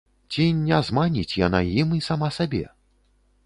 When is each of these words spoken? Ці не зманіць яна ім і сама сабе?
Ці 0.35 0.45
не 0.69 0.79
зманіць 0.87 1.37
яна 1.45 1.59
ім 1.85 1.95
і 2.01 2.03
сама 2.09 2.33
сабе? 2.41 2.67